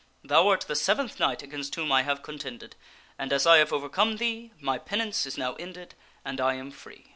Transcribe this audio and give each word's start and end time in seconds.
Thou 0.23 0.47
art 0.47 0.61
the 0.67 0.75
seventh 0.75 1.19
knight 1.19 1.43
against 1.43 1.75
whom 1.75 1.91
I 1.91 2.01
have 2.01 2.23
contended, 2.23 2.75
and 3.19 3.31
as 3.31 3.45
I 3.45 3.59
ha\*e 3.63 3.69
overcome 3.69 4.17
thee, 4.17 4.51
my 4.59 4.79
penance 4.79 5.27
is 5.27 5.37
now 5.37 5.53
ended 5.57 5.93
and 6.25 6.41
I 6.41 6.55
am 6.55 6.71
free." 6.71 7.05